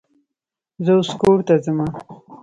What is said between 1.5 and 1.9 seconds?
ځمه.